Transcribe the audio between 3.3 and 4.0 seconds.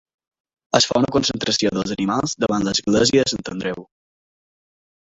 Sant Andreu.